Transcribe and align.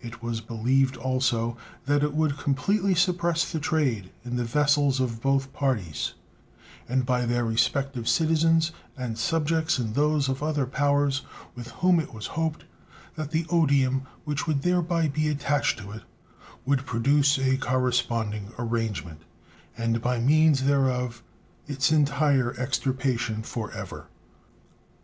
It 0.00 0.20
was 0.20 0.40
believed, 0.40 0.96
also, 0.96 1.56
that 1.86 2.02
it 2.02 2.12
would 2.12 2.36
completely 2.36 2.92
suppress 2.92 3.44
the 3.48 3.60
trade 3.60 4.10
in 4.24 4.34
the 4.34 4.42
vessels 4.42 4.98
of 4.98 5.22
both 5.22 5.52
parties, 5.52 6.14
and 6.88 7.06
by 7.06 7.24
their 7.24 7.44
respective 7.44 8.08
citizens 8.08 8.72
and 8.96 9.16
subjects 9.16 9.78
in 9.78 9.92
those 9.92 10.28
of 10.28 10.42
other 10.42 10.66
powers, 10.66 11.22
with 11.54 11.68
whom 11.70 12.00
it 12.00 12.12
was 12.12 12.26
hoped 12.34 12.64
that 13.14 13.30
the 13.30 13.46
odium 13.48 14.02
which 14.24 14.44
would 14.48 14.62
thereby 14.62 15.06
be 15.06 15.28
attached 15.28 15.78
to 15.78 15.92
it 15.92 16.02
would 16.66 16.84
produce 16.84 17.38
a 17.38 17.56
corresponding 17.56 18.50
arrangement, 18.58 19.22
and 19.78 20.02
by 20.02 20.18
means 20.18 20.64
thereof 20.64 21.22
its 21.68 21.92
entire 21.92 22.58
extirpation 22.58 23.40
forever. 23.40 24.08